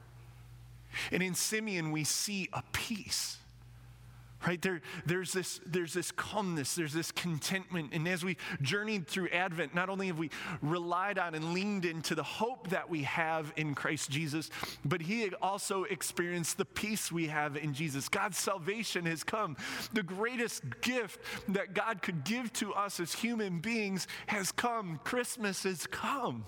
And 1.10 1.22
in 1.22 1.34
Simeon, 1.34 1.90
we 1.90 2.04
see 2.04 2.50
a 2.52 2.62
peace. 2.72 3.38
Right 4.46 4.60
there, 4.60 4.80
there's 5.06 5.32
this, 5.32 5.60
there's 5.64 5.94
this 5.94 6.12
calmness, 6.12 6.74
there's 6.74 6.92
this 6.92 7.10
contentment. 7.10 7.90
And 7.92 8.06
as 8.06 8.24
we 8.24 8.36
journeyed 8.60 9.06
through 9.06 9.28
Advent, 9.28 9.74
not 9.74 9.88
only 9.88 10.08
have 10.08 10.18
we 10.18 10.30
relied 10.60 11.18
on 11.18 11.34
and 11.34 11.54
leaned 11.54 11.84
into 11.84 12.14
the 12.14 12.22
hope 12.22 12.68
that 12.68 12.90
we 12.90 13.02
have 13.04 13.52
in 13.56 13.74
Christ 13.74 14.10
Jesus, 14.10 14.50
but 14.84 15.00
he 15.00 15.32
also 15.40 15.84
experienced 15.84 16.58
the 16.58 16.64
peace 16.64 17.10
we 17.10 17.28
have 17.28 17.56
in 17.56 17.72
Jesus. 17.72 18.08
God's 18.08 18.38
salvation 18.38 19.06
has 19.06 19.24
come. 19.24 19.56
The 19.92 20.02
greatest 20.02 20.62
gift 20.80 21.20
that 21.48 21.74
God 21.74 22.02
could 22.02 22.24
give 22.24 22.52
to 22.54 22.74
us 22.74 23.00
as 23.00 23.14
human 23.14 23.60
beings 23.60 24.06
has 24.26 24.52
come. 24.52 25.00
Christmas 25.04 25.62
has 25.62 25.86
come. 25.86 26.44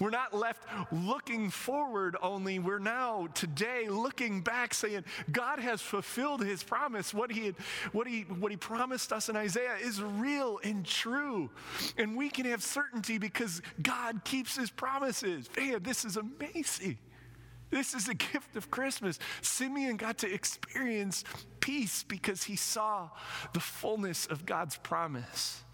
We're 0.00 0.10
not 0.10 0.34
left 0.34 0.64
looking 0.92 1.50
forward 1.50 2.16
only. 2.22 2.58
We're 2.58 2.78
now 2.78 3.28
today 3.34 3.88
looking 3.88 4.40
back 4.40 4.74
saying, 4.74 5.04
God 5.30 5.58
has 5.58 5.80
fulfilled 5.80 6.44
his 6.44 6.62
promise. 6.62 7.12
What 7.12 7.30
he, 7.30 7.46
had, 7.46 7.56
what, 7.92 8.06
he, 8.06 8.22
what 8.22 8.50
he 8.50 8.56
promised 8.56 9.12
us 9.12 9.28
in 9.28 9.36
Isaiah 9.36 9.76
is 9.80 10.02
real 10.02 10.58
and 10.62 10.84
true. 10.84 11.50
And 11.96 12.16
we 12.16 12.30
can 12.30 12.46
have 12.46 12.62
certainty 12.62 13.18
because 13.18 13.62
God 13.82 14.24
keeps 14.24 14.56
his 14.56 14.70
promises. 14.70 15.48
Man, 15.56 15.82
this 15.82 16.04
is 16.04 16.16
amazing. 16.16 16.98
This 17.70 17.94
is 17.94 18.08
a 18.08 18.14
gift 18.14 18.56
of 18.56 18.70
Christmas. 18.70 19.18
Simeon 19.42 19.96
got 19.96 20.18
to 20.18 20.32
experience 20.32 21.24
peace 21.60 22.04
because 22.04 22.44
he 22.44 22.56
saw 22.56 23.10
the 23.52 23.60
fullness 23.60 24.26
of 24.26 24.46
God's 24.46 24.76
promise. 24.76 25.64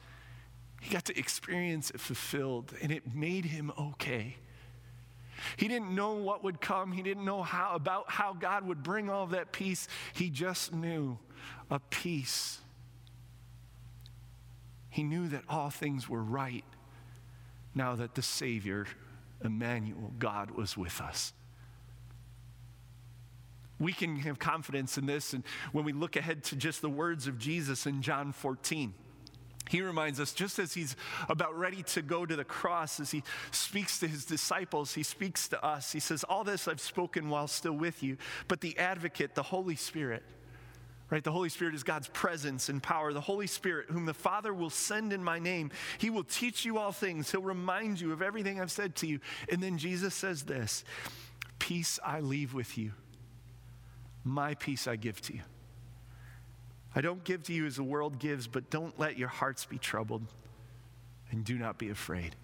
He 0.83 0.93
got 0.93 1.05
to 1.05 1.17
experience 1.17 1.91
it 1.91 2.01
fulfilled, 2.01 2.75
and 2.83 2.91
it 2.91 3.15
made 3.15 3.45
him 3.45 3.71
okay. 3.79 4.37
He 5.57 5.69
didn't 5.69 5.95
know 5.95 6.15
what 6.15 6.43
would 6.43 6.61
come. 6.61 6.91
He 6.91 7.03
didn't 7.03 7.25
know 7.25 7.45
how 7.45 7.77
about 7.77 8.11
how 8.11 8.33
God 8.33 8.67
would 8.67 8.83
bring 8.83 9.09
all 9.09 9.29
that 9.29 9.53
peace. 9.53 9.87
He 10.13 10.29
just 10.29 10.73
knew 10.73 11.19
a 11.71 11.79
peace. 11.79 12.59
He 14.91 15.05
knew 15.05 15.29
that 15.29 15.45
all 15.49 15.71
things 15.71 16.09
were 16.09 16.23
right 16.23 16.65
now 17.77 17.95
that 17.95 18.17
the 18.17 18.23
Savior, 18.23 18.87
Emmanuel, 19.45 20.13
God 20.19 20.51
was 20.51 20.77
with 20.77 21.01
us. 21.01 21.33
We 23.79 23.93
can 23.93 24.17
have 24.17 24.41
confidence 24.41 24.99
in 24.99 25.07
this. 25.07 25.33
And 25.33 25.45
when 25.71 25.85
we 25.85 25.93
look 25.93 26.17
ahead 26.17 26.43
to 26.45 26.57
just 26.57 26.83
the 26.83 26.91
words 26.91 27.29
of 27.29 27.39
Jesus 27.39 27.87
in 27.87 28.03
John 28.03 28.33
14, 28.33 28.95
he 29.71 29.81
reminds 29.81 30.21
us, 30.21 30.33
just 30.33 30.59
as 30.59 30.75
he's 30.75 30.97
about 31.29 31.57
ready 31.57 31.83
to 31.85 32.03
go 32.03 32.27
to 32.27 32.37
the 32.37 32.45
cross, 32.45 33.01
as 33.01 33.11
he 33.11 33.23
speaks 33.53 33.99
to 34.01 34.09
his 34.09 34.25
disciples, 34.25 34.95
he 34.95 35.03
speaks 35.03 35.49
to 35.49 35.65
us. 35.65 35.93
He 35.93 36.01
says, 36.01 36.25
All 36.25 36.45
this 36.45 36.69
I've 36.69 36.81
spoken 36.81 37.29
while 37.29 37.47
still 37.47 37.73
with 37.73 38.03
you, 38.03 38.17
but 38.49 38.61
the 38.61 38.77
advocate, 38.79 39.35
the 39.35 39.43
Holy 39.43 39.77
Spirit, 39.77 40.23
right? 41.11 41.23
The 41.23 41.33
Holy 41.33 41.49
Spirit 41.49 41.75
is 41.75 41.83
God's 41.83 42.09
presence 42.09 42.69
and 42.69 42.83
power. 42.83 43.13
The 43.13 43.21
Holy 43.21 43.47
Spirit, 43.47 43.91
whom 43.91 44.07
the 44.07 44.15
Father 44.15 44.53
will 44.53 44.71
send 44.71 45.13
in 45.13 45.23
my 45.23 45.39
name, 45.39 45.71
he 45.99 46.11
will 46.11 46.25
teach 46.25 46.65
you 46.65 46.79
all 46.79 46.93
things. 46.93 47.31
He'll 47.31 47.43
remind 47.43 48.01
you 48.01 48.13
of 48.13 48.21
everything 48.21 48.61
I've 48.61 48.73
said 48.73 48.97
to 48.97 49.07
you. 49.07 49.21
And 49.51 49.63
then 49.63 49.79
Jesus 49.79 50.15
says 50.15 50.43
this 50.43 50.85
Peace 51.59 52.01
I 52.05 52.21
leave 52.21 52.53
with 52.53 52.77
you, 52.77 52.93
my 54.25 54.55
peace 54.55 54.89
I 54.89 54.97
give 54.97 55.21
to 55.23 55.35
you. 55.35 55.41
I 56.95 57.01
don't 57.01 57.25
give 57.25 57.43
to 57.45 57.53
you 57.53 57.67
as 57.67 57.77
the 57.77 57.83
world 57.83 58.19
gives, 58.19 58.47
but 58.47 58.71
don't 58.71 58.99
let 58.99 59.17
your 59.17 59.29
hearts 59.29 59.65
be 59.65 59.79
troubled 59.79 60.27
and 61.31 61.45
do 61.45 61.57
not 61.57 61.79
be 61.79 61.89
afraid. 61.89 62.37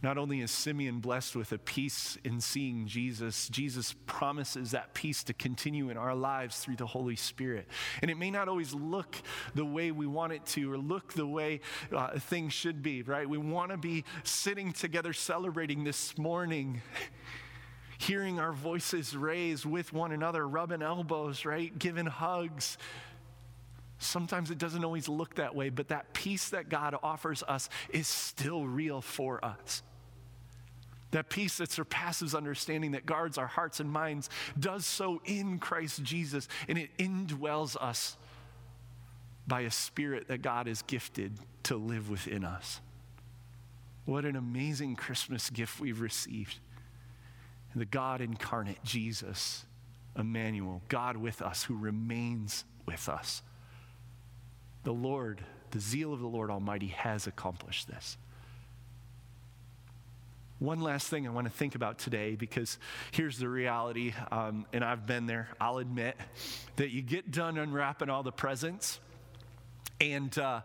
Not 0.00 0.16
only 0.16 0.40
is 0.42 0.52
Simeon 0.52 1.00
blessed 1.00 1.34
with 1.34 1.50
a 1.50 1.58
peace 1.58 2.16
in 2.22 2.40
seeing 2.40 2.86
Jesus, 2.86 3.48
Jesus 3.48 3.96
promises 4.06 4.70
that 4.70 4.94
peace 4.94 5.24
to 5.24 5.34
continue 5.34 5.90
in 5.90 5.96
our 5.96 6.14
lives 6.14 6.60
through 6.60 6.76
the 6.76 6.86
Holy 6.86 7.16
Spirit. 7.16 7.66
And 8.00 8.08
it 8.08 8.16
may 8.16 8.30
not 8.30 8.48
always 8.48 8.72
look 8.72 9.16
the 9.56 9.64
way 9.64 9.90
we 9.90 10.06
want 10.06 10.32
it 10.32 10.46
to 10.46 10.72
or 10.72 10.78
look 10.78 11.14
the 11.14 11.26
way 11.26 11.60
uh, 11.92 12.16
things 12.16 12.52
should 12.52 12.80
be, 12.80 13.02
right? 13.02 13.28
We 13.28 13.38
want 13.38 13.72
to 13.72 13.76
be 13.76 14.04
sitting 14.22 14.72
together 14.72 15.12
celebrating 15.12 15.82
this 15.82 16.16
morning 16.16 16.80
hearing 17.98 18.38
our 18.38 18.52
voices 18.52 19.16
raised 19.16 19.64
with 19.64 19.92
one 19.92 20.12
another, 20.12 20.46
rubbing 20.46 20.82
elbows, 20.82 21.44
right? 21.44 21.76
Giving 21.78 22.06
hugs. 22.06 22.78
Sometimes 23.98 24.52
it 24.52 24.58
doesn't 24.58 24.84
always 24.84 25.08
look 25.08 25.34
that 25.34 25.54
way, 25.54 25.68
but 25.68 25.88
that 25.88 26.14
peace 26.14 26.50
that 26.50 26.68
God 26.68 26.96
offers 27.02 27.42
us 27.42 27.68
is 27.90 28.06
still 28.06 28.64
real 28.64 29.00
for 29.00 29.44
us. 29.44 29.82
That 31.10 31.28
peace 31.28 31.56
that 31.56 31.72
surpasses 31.72 32.34
understanding, 32.34 32.92
that 32.92 33.04
guards 33.04 33.36
our 33.36 33.46
hearts 33.46 33.80
and 33.80 33.90
minds, 33.90 34.30
does 34.58 34.86
so 34.86 35.20
in 35.24 35.58
Christ 35.58 36.02
Jesus, 36.02 36.48
and 36.68 36.78
it 36.78 36.90
indwells 36.98 37.76
us 37.80 38.16
by 39.46 39.62
a 39.62 39.70
spirit 39.70 40.28
that 40.28 40.42
God 40.42 40.66
has 40.66 40.82
gifted 40.82 41.32
to 41.64 41.76
live 41.76 42.08
within 42.10 42.44
us. 42.44 42.80
What 44.04 44.24
an 44.24 44.36
amazing 44.36 44.96
Christmas 44.96 45.50
gift 45.50 45.80
we've 45.80 46.00
received 46.00 46.58
the 47.74 47.84
God 47.84 48.20
incarnate, 48.20 48.82
Jesus, 48.84 49.64
Emmanuel, 50.16 50.82
God 50.88 51.16
with 51.16 51.42
us, 51.42 51.64
who 51.64 51.76
remains 51.76 52.64
with 52.86 53.08
us. 53.08 53.42
The 54.84 54.92
Lord, 54.92 55.42
the 55.70 55.80
zeal 55.80 56.12
of 56.12 56.20
the 56.20 56.26
Lord 56.26 56.50
Almighty 56.50 56.88
has 56.88 57.26
accomplished 57.26 57.88
this. 57.88 58.16
One 60.58 60.80
last 60.80 61.06
thing 61.06 61.24
I 61.26 61.30
want 61.30 61.46
to 61.46 61.52
think 61.52 61.76
about 61.76 61.98
today 61.98 62.34
because 62.34 62.78
here's 63.12 63.38
the 63.38 63.48
reality, 63.48 64.12
um, 64.32 64.66
and 64.72 64.82
I've 64.82 65.06
been 65.06 65.26
there, 65.26 65.48
I'll 65.60 65.78
admit, 65.78 66.16
that 66.76 66.90
you 66.90 67.00
get 67.00 67.30
done 67.30 67.58
unwrapping 67.58 68.10
all 68.10 68.24
the 68.24 68.32
presents, 68.32 68.98
and 70.00 70.36
uh, 70.36 70.62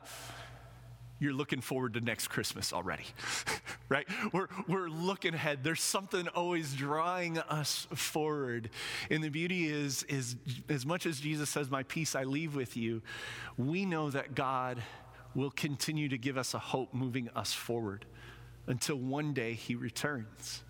you're 1.23 1.33
looking 1.33 1.61
forward 1.61 1.93
to 1.93 2.01
next 2.01 2.27
Christmas 2.27 2.73
already, 2.73 3.05
right? 3.89 4.05
We're, 4.33 4.47
we're 4.67 4.89
looking 4.89 5.33
ahead. 5.33 5.63
There's 5.63 5.81
something 5.81 6.27
always 6.27 6.73
drawing 6.73 7.37
us 7.39 7.87
forward. 7.93 8.69
And 9.09 9.23
the 9.23 9.29
beauty 9.29 9.67
is, 9.67 10.03
is 10.03 10.35
as 10.67 10.85
much 10.85 11.05
as 11.05 11.21
Jesus 11.21 11.49
says, 11.49 11.71
My 11.71 11.83
peace 11.83 12.13
I 12.13 12.23
leave 12.23 12.55
with 12.55 12.75
you, 12.75 13.01
we 13.57 13.85
know 13.85 14.09
that 14.09 14.35
God 14.35 14.83
will 15.33 15.51
continue 15.51 16.09
to 16.09 16.17
give 16.17 16.37
us 16.37 16.53
a 16.53 16.59
hope 16.59 16.93
moving 16.93 17.29
us 17.29 17.53
forward 17.53 18.05
until 18.67 18.97
one 18.97 19.33
day 19.33 19.53
he 19.53 19.75
returns. 19.75 20.63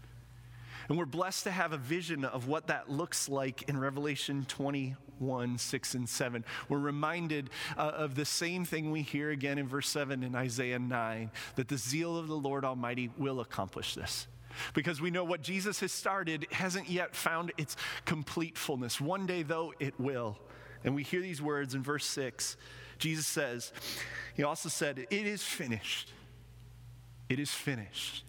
And 0.89 0.97
we're 0.97 1.05
blessed 1.05 1.43
to 1.45 1.51
have 1.51 1.73
a 1.73 1.77
vision 1.77 2.25
of 2.25 2.47
what 2.47 2.67
that 2.67 2.89
looks 2.89 3.29
like 3.29 3.63
in 3.63 3.77
Revelation 3.79 4.45
21, 4.47 5.57
6, 5.57 5.95
and 5.95 6.09
7. 6.09 6.45
We're 6.69 6.79
reminded 6.79 7.49
uh, 7.77 7.91
of 7.95 8.15
the 8.15 8.25
same 8.25 8.65
thing 8.65 8.91
we 8.91 9.01
hear 9.01 9.31
again 9.31 9.57
in 9.57 9.67
verse 9.67 9.89
7 9.89 10.23
in 10.23 10.35
Isaiah 10.35 10.79
9 10.79 11.31
that 11.55 11.67
the 11.67 11.77
zeal 11.77 12.17
of 12.17 12.27
the 12.27 12.35
Lord 12.35 12.65
Almighty 12.65 13.09
will 13.17 13.39
accomplish 13.39 13.95
this. 13.95 14.27
Because 14.73 15.01
we 15.01 15.09
know 15.09 15.23
what 15.23 15.41
Jesus 15.41 15.79
has 15.79 15.91
started 15.91 16.47
hasn't 16.51 16.89
yet 16.89 17.15
found 17.15 17.51
its 17.57 17.75
complete 18.05 18.57
fullness. 18.57 19.01
One 19.01 19.25
day, 19.25 19.43
though, 19.43 19.73
it 19.79 19.99
will. 19.99 20.37
And 20.83 20.95
we 20.95 21.03
hear 21.03 21.21
these 21.21 21.41
words 21.41 21.75
in 21.75 21.81
verse 21.81 22.05
6. 22.05 22.57
Jesus 22.99 23.25
says, 23.25 23.71
He 24.35 24.43
also 24.43 24.69
said, 24.69 24.99
It 24.99 25.27
is 25.27 25.43
finished. 25.43 26.11
It 27.29 27.39
is 27.39 27.51
finished. 27.51 28.25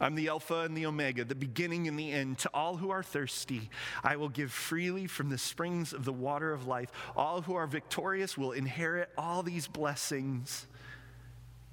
I'm 0.00 0.14
the 0.14 0.28
Alpha 0.28 0.60
and 0.60 0.76
the 0.76 0.86
Omega, 0.86 1.24
the 1.24 1.34
beginning 1.34 1.88
and 1.88 1.98
the 1.98 2.12
end. 2.12 2.38
To 2.38 2.50
all 2.54 2.76
who 2.76 2.90
are 2.90 3.02
thirsty, 3.02 3.70
I 4.02 4.16
will 4.16 4.28
give 4.28 4.52
freely 4.52 5.06
from 5.06 5.30
the 5.30 5.38
springs 5.38 5.92
of 5.92 6.04
the 6.04 6.12
water 6.12 6.52
of 6.52 6.66
life. 6.66 6.90
All 7.16 7.42
who 7.42 7.54
are 7.54 7.66
victorious 7.66 8.38
will 8.38 8.52
inherit 8.52 9.10
all 9.18 9.42
these 9.42 9.66
blessings, 9.66 10.66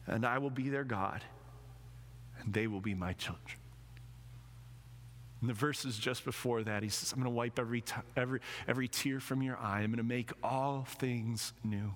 and 0.07 0.25
I 0.25 0.39
will 0.39 0.49
be 0.49 0.69
their 0.69 0.83
God, 0.83 1.23
and 2.39 2.53
they 2.53 2.67
will 2.67 2.81
be 2.81 2.95
my 2.95 3.13
children. 3.13 3.57
In 5.41 5.47
the 5.47 5.53
verses 5.53 5.99
just 5.99 6.25
before 6.25 6.63
that, 6.63 6.81
he 6.81 6.89
says, 6.89 7.11
I'm 7.11 7.19
going 7.19 7.31
to 7.31 7.35
wipe 7.35 7.59
every, 7.59 7.81
t- 7.81 7.93
every, 8.15 8.39
every 8.67 8.87
tear 8.87 9.19
from 9.19 9.43
your 9.43 9.57
eye. 9.57 9.81
I'm 9.81 9.91
going 9.91 9.97
to 9.97 10.03
make 10.03 10.31
all 10.41 10.87
things 10.97 11.53
new. 11.63 11.93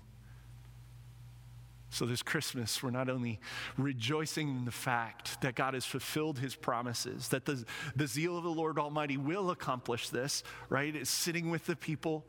So, 1.92 2.06
this 2.06 2.22
Christmas, 2.22 2.84
we're 2.84 2.92
not 2.92 3.10
only 3.10 3.40
rejoicing 3.78 4.50
in 4.50 4.66
the 4.66 4.72
fact 4.72 5.42
that 5.42 5.56
God 5.56 5.74
has 5.74 5.86
fulfilled 5.86 6.38
his 6.38 6.56
promises, 6.56 7.30
that 7.30 7.46
the, 7.46 7.64
the 7.96 8.06
zeal 8.06 8.38
of 8.38 8.44
the 8.44 8.52
Lord 8.52 8.78
Almighty 8.78 9.18
will 9.18 9.50
accomplish 9.50 10.10
this, 10.10 10.44
right? 10.70 10.96
It's 10.96 11.10
sitting 11.10 11.50
with 11.50 11.66
the 11.66 11.76
people 11.76 12.26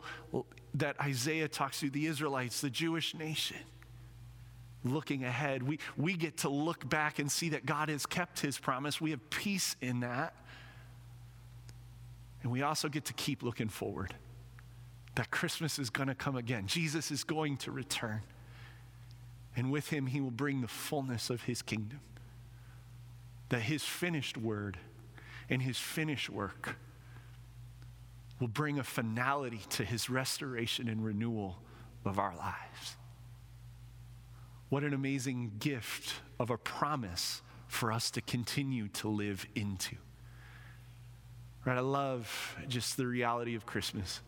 that 0.74 0.98
Isaiah 1.00 1.46
talks 1.46 1.80
to, 1.80 1.90
the 1.90 2.06
Israelites, 2.06 2.62
the 2.62 2.70
Jewish 2.70 3.14
nation. 3.14 3.58
Looking 4.82 5.24
ahead, 5.24 5.62
we, 5.62 5.78
we 5.94 6.14
get 6.14 6.38
to 6.38 6.48
look 6.48 6.88
back 6.88 7.18
and 7.18 7.30
see 7.30 7.50
that 7.50 7.66
God 7.66 7.90
has 7.90 8.06
kept 8.06 8.40
his 8.40 8.58
promise. 8.58 8.98
We 8.98 9.10
have 9.10 9.28
peace 9.28 9.76
in 9.82 10.00
that. 10.00 10.34
And 12.42 12.50
we 12.50 12.62
also 12.62 12.88
get 12.88 13.04
to 13.06 13.12
keep 13.12 13.42
looking 13.42 13.68
forward 13.68 14.14
that 15.16 15.30
Christmas 15.30 15.78
is 15.78 15.90
going 15.90 16.08
to 16.08 16.14
come 16.14 16.36
again, 16.36 16.66
Jesus 16.66 17.10
is 17.10 17.24
going 17.24 17.58
to 17.58 17.70
return 17.70 18.22
and 19.56 19.70
with 19.70 19.90
him 19.90 20.06
he 20.06 20.20
will 20.20 20.30
bring 20.30 20.60
the 20.60 20.68
fullness 20.68 21.30
of 21.30 21.42
his 21.42 21.62
kingdom. 21.62 22.00
That 23.48 23.62
his 23.62 23.82
finished 23.82 24.36
word 24.36 24.78
and 25.48 25.60
his 25.62 25.78
finished 25.78 26.30
work 26.30 26.76
will 28.38 28.48
bring 28.48 28.78
a 28.78 28.84
finality 28.84 29.60
to 29.70 29.84
his 29.84 30.08
restoration 30.08 30.88
and 30.88 31.04
renewal 31.04 31.58
of 32.04 32.18
our 32.18 32.34
lives. 32.36 32.96
What 34.70 34.84
an 34.84 34.94
amazing 34.94 35.52
gift 35.58 36.14
of 36.38 36.48
a 36.50 36.56
promise 36.56 37.42
for 37.66 37.92
us 37.92 38.10
to 38.12 38.20
continue 38.20 38.88
to 38.88 39.08
live 39.08 39.46
into. 39.54 39.96
Right? 41.64 41.76
I 41.76 41.80
love 41.80 42.56
just 42.68 42.96
the 42.96 43.06
reality 43.06 43.54
of 43.54 43.66
Christmas 43.66 44.20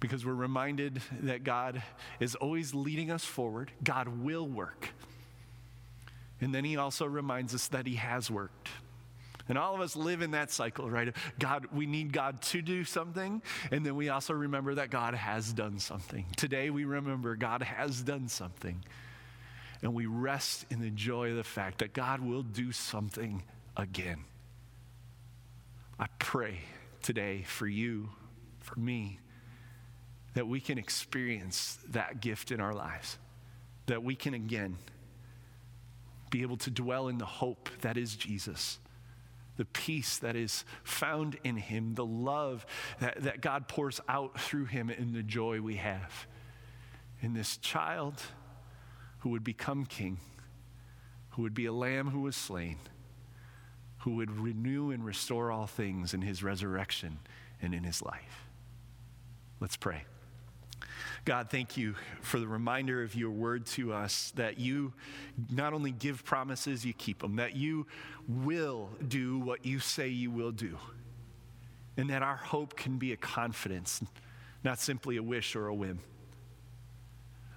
because 0.00 0.26
we're 0.26 0.34
reminded 0.34 1.00
that 1.22 1.44
God 1.44 1.82
is 2.20 2.34
always 2.34 2.74
leading 2.74 3.10
us 3.10 3.24
forward. 3.24 3.70
God 3.82 4.08
will 4.08 4.46
work. 4.46 4.90
And 6.40 6.54
then 6.54 6.64
he 6.64 6.76
also 6.76 7.06
reminds 7.06 7.54
us 7.54 7.68
that 7.68 7.86
he 7.86 7.94
has 7.94 8.30
worked. 8.30 8.68
And 9.48 9.56
all 9.56 9.74
of 9.74 9.80
us 9.80 9.94
live 9.94 10.22
in 10.22 10.32
that 10.32 10.50
cycle, 10.50 10.90
right? 10.90 11.14
God, 11.38 11.66
we 11.72 11.86
need 11.86 12.12
God 12.12 12.42
to 12.42 12.60
do 12.60 12.82
something, 12.82 13.42
and 13.70 13.86
then 13.86 13.94
we 13.94 14.08
also 14.08 14.34
remember 14.34 14.74
that 14.74 14.90
God 14.90 15.14
has 15.14 15.52
done 15.52 15.78
something. 15.78 16.26
Today 16.36 16.68
we 16.70 16.84
remember 16.84 17.36
God 17.36 17.62
has 17.62 18.02
done 18.02 18.28
something. 18.28 18.82
And 19.82 19.94
we 19.94 20.06
rest 20.06 20.64
in 20.70 20.80
the 20.80 20.90
joy 20.90 21.30
of 21.30 21.36
the 21.36 21.44
fact 21.44 21.78
that 21.78 21.92
God 21.92 22.20
will 22.20 22.42
do 22.42 22.72
something 22.72 23.44
again. 23.76 24.24
I 25.98 26.06
pray 26.18 26.60
today 27.02 27.44
for 27.46 27.66
you, 27.66 28.08
for 28.60 28.80
me, 28.80 29.20
that 30.36 30.46
we 30.46 30.60
can 30.60 30.76
experience 30.76 31.78
that 31.88 32.20
gift 32.20 32.52
in 32.52 32.60
our 32.60 32.74
lives, 32.74 33.16
that 33.86 34.02
we 34.02 34.14
can 34.14 34.34
again 34.34 34.76
be 36.28 36.42
able 36.42 36.58
to 36.58 36.70
dwell 36.70 37.08
in 37.08 37.16
the 37.16 37.24
hope 37.24 37.70
that 37.80 37.96
is 37.96 38.14
Jesus, 38.14 38.78
the 39.56 39.64
peace 39.64 40.18
that 40.18 40.36
is 40.36 40.66
found 40.84 41.38
in 41.42 41.56
Him, 41.56 41.94
the 41.94 42.04
love 42.04 42.66
that, 43.00 43.22
that 43.22 43.40
God 43.40 43.66
pours 43.66 43.98
out 44.10 44.38
through 44.38 44.66
Him, 44.66 44.90
and 44.90 45.14
the 45.14 45.22
joy 45.22 45.62
we 45.62 45.76
have 45.76 46.26
in 47.22 47.32
this 47.32 47.56
child 47.56 48.20
who 49.20 49.30
would 49.30 49.42
become 49.42 49.86
king, 49.86 50.18
who 51.30 51.40
would 51.40 51.54
be 51.54 51.64
a 51.64 51.72
lamb 51.72 52.10
who 52.10 52.20
was 52.20 52.36
slain, 52.36 52.76
who 54.00 54.16
would 54.16 54.30
renew 54.30 54.90
and 54.90 55.02
restore 55.02 55.50
all 55.50 55.66
things 55.66 56.12
in 56.12 56.20
his 56.20 56.42
resurrection 56.42 57.20
and 57.62 57.74
in 57.74 57.84
his 57.84 58.02
life. 58.02 58.44
Let's 59.60 59.78
pray. 59.78 60.04
God, 61.24 61.50
thank 61.50 61.76
you 61.76 61.96
for 62.20 62.38
the 62.38 62.46
reminder 62.46 63.02
of 63.02 63.14
your 63.16 63.30
word 63.30 63.66
to 63.66 63.92
us 63.92 64.32
that 64.36 64.58
you 64.58 64.92
not 65.50 65.72
only 65.72 65.90
give 65.90 66.24
promises, 66.24 66.84
you 66.84 66.92
keep 66.92 67.20
them, 67.20 67.36
that 67.36 67.56
you 67.56 67.86
will 68.28 68.90
do 69.06 69.40
what 69.40 69.66
you 69.66 69.80
say 69.80 70.08
you 70.08 70.30
will 70.30 70.52
do, 70.52 70.78
and 71.96 72.10
that 72.10 72.22
our 72.22 72.36
hope 72.36 72.76
can 72.76 72.98
be 72.98 73.12
a 73.12 73.16
confidence, 73.16 74.00
not 74.62 74.78
simply 74.78 75.16
a 75.16 75.22
wish 75.22 75.56
or 75.56 75.66
a 75.66 75.74
whim. 75.74 75.98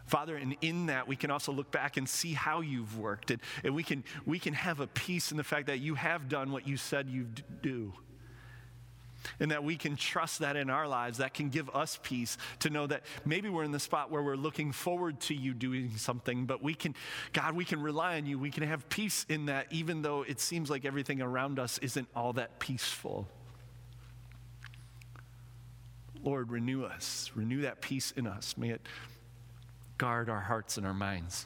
Father, 0.07 0.35
and 0.35 0.55
in 0.61 0.87
that 0.87 1.07
we 1.07 1.15
can 1.15 1.29
also 1.29 1.51
look 1.51 1.71
back 1.71 1.97
and 1.97 2.09
see 2.09 2.33
how 2.33 2.61
you've 2.61 2.97
worked, 2.97 3.29
and, 3.29 3.39
and 3.63 3.75
we, 3.75 3.83
can, 3.83 4.03
we 4.25 4.39
can 4.39 4.55
have 4.55 4.79
a 4.79 4.87
peace 4.87 5.29
in 5.29 5.37
the 5.37 5.43
fact 5.43 5.67
that 5.67 5.77
you 5.77 5.93
have 5.93 6.27
done 6.27 6.51
what 6.51 6.67
you 6.67 6.75
said 6.75 7.07
you'd 7.07 7.43
do 7.61 7.93
and 9.39 9.51
that 9.51 9.63
we 9.63 9.75
can 9.75 9.95
trust 9.95 10.39
that 10.39 10.55
in 10.55 10.69
our 10.69 10.87
lives. 10.87 11.17
That 11.17 11.33
can 11.33 11.49
give 11.49 11.69
us 11.75 11.99
peace 12.01 12.37
to 12.59 12.69
know 12.69 12.87
that 12.87 13.03
maybe 13.25 13.49
we're 13.49 13.63
in 13.63 13.71
the 13.71 13.79
spot 13.79 14.11
where 14.11 14.21
we're 14.21 14.35
looking 14.35 14.71
forward 14.71 15.19
to 15.21 15.35
you 15.35 15.53
doing 15.53 15.97
something, 15.97 16.45
but 16.45 16.63
we 16.63 16.73
can, 16.73 16.95
God, 17.33 17.55
we 17.55 17.65
can 17.65 17.81
rely 17.81 18.17
on 18.17 18.25
you. 18.25 18.39
We 18.39 18.51
can 18.51 18.63
have 18.63 18.87
peace 18.89 19.25
in 19.29 19.47
that, 19.47 19.67
even 19.71 20.01
though 20.01 20.23
it 20.23 20.39
seems 20.39 20.69
like 20.69 20.85
everything 20.85 21.21
around 21.21 21.59
us 21.59 21.77
isn't 21.79 22.07
all 22.15 22.33
that 22.33 22.59
peaceful. 22.59 23.27
Lord, 26.21 26.51
renew 26.51 26.83
us, 26.83 27.31
renew 27.33 27.61
that 27.61 27.81
peace 27.81 28.11
in 28.15 28.27
us. 28.27 28.57
May 28.57 28.69
it 28.71 28.81
guard 29.97 30.29
our 30.29 30.41
hearts 30.41 30.77
and 30.77 30.85
our 30.85 30.93
minds. 30.93 31.45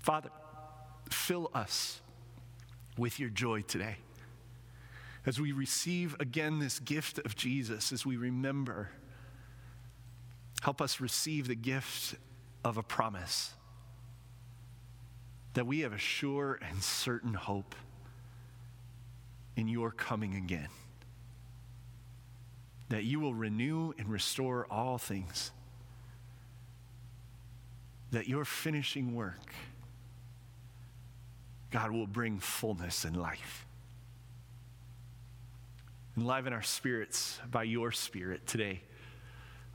Father, 0.00 0.30
fill 1.10 1.50
us 1.54 2.00
with 2.96 3.20
your 3.20 3.30
joy 3.30 3.62
today 3.62 3.96
as 5.26 5.40
we 5.40 5.52
receive 5.52 6.16
again 6.20 6.58
this 6.58 6.78
gift 6.80 7.18
of 7.20 7.34
Jesus, 7.34 7.92
as 7.92 8.04
we 8.04 8.16
remember, 8.16 8.90
help 10.62 10.82
us 10.82 11.00
receive 11.00 11.48
the 11.48 11.54
gift 11.54 12.14
of 12.64 12.76
a 12.76 12.82
promise 12.82 13.54
that 15.54 15.66
we 15.66 15.80
have 15.80 15.92
a 15.92 15.98
sure 15.98 16.58
and 16.68 16.82
certain 16.82 17.34
hope 17.34 17.74
in 19.56 19.68
your 19.68 19.90
coming 19.90 20.34
again. 20.34 20.68
That 22.88 23.04
you 23.04 23.20
will 23.20 23.34
renew 23.34 23.92
and 23.98 24.08
restore 24.08 24.66
all 24.70 24.98
things. 24.98 25.52
That 28.10 28.28
your 28.28 28.44
finishing 28.44 29.14
work, 29.14 29.52
God, 31.70 31.92
will 31.92 32.06
bring 32.06 32.38
fullness 32.40 33.04
and 33.04 33.16
life. 33.16 33.63
Enliven 36.16 36.52
our 36.52 36.62
spirits 36.62 37.40
by 37.50 37.64
your 37.64 37.90
spirit 37.90 38.46
today. 38.46 38.82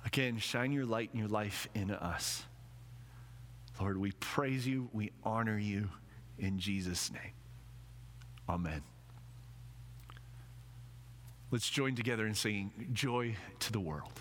Again, 0.05 0.37
shine 0.37 0.71
your 0.71 0.85
light 0.85 1.09
and 1.11 1.19
your 1.19 1.29
life 1.29 1.67
in 1.75 1.91
us. 1.91 2.43
Lord, 3.79 3.97
we 3.97 4.11
praise 4.13 4.67
you, 4.67 4.89
we 4.93 5.11
honor 5.23 5.57
you 5.57 5.89
in 6.37 6.59
Jesus' 6.59 7.11
name. 7.11 7.33
Amen. 8.47 8.81
Let's 11.51 11.69
join 11.69 11.95
together 11.95 12.25
in 12.25 12.33
singing 12.33 12.89
Joy 12.93 13.35
to 13.59 13.71
the 13.71 13.79
world. 13.79 14.13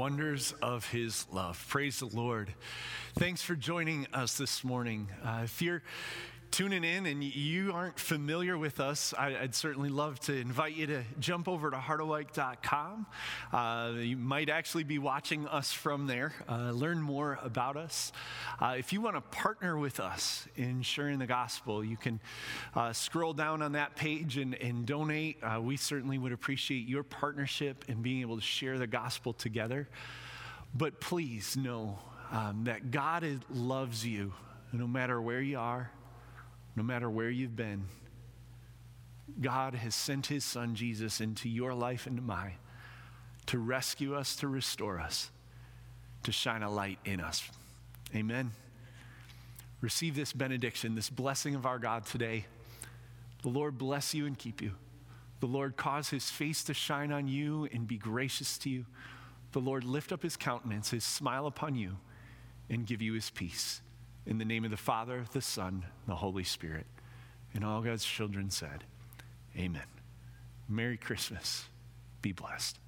Wonders 0.00 0.54
of 0.62 0.88
his 0.88 1.26
love. 1.30 1.62
Praise 1.68 1.98
the 1.98 2.06
Lord. 2.06 2.54
Thanks 3.18 3.42
for 3.42 3.54
joining 3.54 4.06
us 4.14 4.38
this 4.38 4.64
morning. 4.64 5.10
Uh, 5.22 5.42
if 5.44 5.60
you're 5.60 5.82
tuning 6.50 6.84
in 6.84 7.06
and 7.06 7.22
you 7.22 7.72
aren't 7.72 7.98
familiar 7.98 8.58
with 8.58 8.80
us, 8.80 9.14
I, 9.16 9.40
would 9.40 9.54
certainly 9.54 9.88
love 9.88 10.18
to 10.20 10.34
invite 10.34 10.74
you 10.74 10.86
to 10.88 11.02
jump 11.18 11.48
over 11.48 11.70
to 11.70 11.76
harderwyk.com. 11.76 13.06
Uh, 13.52 13.92
you 13.98 14.16
might 14.16 14.48
actually 14.48 14.84
be 14.84 14.98
watching 14.98 15.46
us 15.46 15.72
from 15.72 16.06
there, 16.06 16.34
uh, 16.48 16.72
learn 16.72 17.00
more 17.00 17.38
about 17.42 17.76
us. 17.76 18.12
Uh, 18.60 18.74
if 18.78 18.92
you 18.92 19.00
want 19.00 19.16
to 19.16 19.20
partner 19.20 19.78
with 19.78 20.00
us 20.00 20.48
in 20.56 20.82
sharing 20.82 21.18
the 21.18 21.26
gospel, 21.26 21.84
you 21.84 21.96
can 21.96 22.20
uh, 22.74 22.92
scroll 22.92 23.32
down 23.32 23.62
on 23.62 23.72
that 23.72 23.94
page 23.94 24.36
and, 24.36 24.54
and 24.56 24.86
donate. 24.86 25.38
Uh, 25.42 25.60
we 25.60 25.76
certainly 25.76 26.18
would 26.18 26.32
appreciate 26.32 26.88
your 26.88 27.04
partnership 27.04 27.84
in 27.88 28.02
being 28.02 28.22
able 28.22 28.36
to 28.36 28.42
share 28.42 28.78
the 28.78 28.86
gospel 28.86 29.32
together. 29.32 29.88
But 30.74 31.00
please 31.00 31.56
know 31.56 31.98
um, 32.32 32.64
that 32.64 32.90
God 32.90 33.24
loves 33.50 34.04
you 34.04 34.32
no 34.72 34.86
matter 34.86 35.20
where 35.20 35.40
you 35.40 35.58
are 35.58 35.90
no 36.76 36.82
matter 36.82 37.10
where 37.10 37.30
you've 37.30 37.56
been, 37.56 37.84
God 39.40 39.74
has 39.74 39.94
sent 39.94 40.26
his 40.26 40.44
son 40.44 40.74
Jesus 40.74 41.20
into 41.20 41.48
your 41.48 41.74
life 41.74 42.06
and 42.06 42.26
mine 42.26 42.54
to 43.46 43.58
rescue 43.58 44.14
us, 44.14 44.36
to 44.36 44.48
restore 44.48 45.00
us, 45.00 45.30
to 46.22 46.32
shine 46.32 46.62
a 46.62 46.70
light 46.70 46.98
in 47.04 47.20
us. 47.20 47.48
Amen. 48.14 48.52
Receive 49.80 50.14
this 50.14 50.32
benediction, 50.32 50.94
this 50.94 51.10
blessing 51.10 51.54
of 51.54 51.64
our 51.64 51.78
God 51.78 52.06
today. 52.06 52.46
The 53.42 53.48
Lord 53.48 53.78
bless 53.78 54.14
you 54.14 54.26
and 54.26 54.36
keep 54.36 54.60
you. 54.60 54.72
The 55.40 55.46
Lord 55.46 55.76
cause 55.76 56.10
his 56.10 56.28
face 56.28 56.62
to 56.64 56.74
shine 56.74 57.12
on 57.12 57.26
you 57.26 57.66
and 57.72 57.88
be 57.88 57.96
gracious 57.96 58.58
to 58.58 58.70
you. 58.70 58.84
The 59.52 59.60
Lord 59.60 59.84
lift 59.84 60.12
up 60.12 60.22
his 60.22 60.36
countenance, 60.36 60.90
his 60.90 61.02
smile 61.02 61.46
upon 61.46 61.74
you, 61.74 61.96
and 62.68 62.86
give 62.86 63.00
you 63.00 63.14
his 63.14 63.30
peace. 63.30 63.80
In 64.26 64.38
the 64.38 64.44
name 64.44 64.64
of 64.64 64.70
the 64.70 64.76
Father, 64.76 65.24
the 65.32 65.40
Son, 65.40 65.84
the 66.06 66.16
Holy 66.16 66.44
Spirit. 66.44 66.86
And 67.54 67.64
all 67.64 67.80
God's 67.80 68.04
children 68.04 68.50
said, 68.50 68.84
Amen. 69.56 69.82
Merry 70.68 70.96
Christmas. 70.96 71.64
Be 72.22 72.32
blessed. 72.32 72.78